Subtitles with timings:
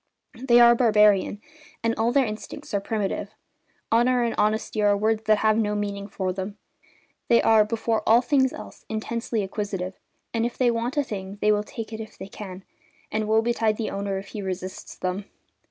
[0.33, 1.39] They are barbarian,
[1.83, 3.35] and all their instincts are primitive.
[3.91, 6.57] Honour and honesty are words that have no meaning for them;
[7.27, 9.93] they are, before all things else, intensely acquisitive,
[10.33, 12.63] and if they want a thing they will take it if they can,
[13.11, 15.25] and woe betide the owner if he resists them.